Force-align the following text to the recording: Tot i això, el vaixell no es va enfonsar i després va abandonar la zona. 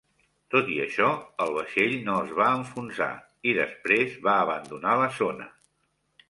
Tot 0.53 0.69
i 0.75 0.77
això, 0.85 1.09
el 1.45 1.51
vaixell 1.57 1.93
no 2.07 2.15
es 2.21 2.31
va 2.39 2.47
enfonsar 2.61 3.11
i 3.53 3.55
després 3.59 4.17
va 4.25 4.35
abandonar 4.47 4.97
la 5.03 5.13
zona. 5.21 5.49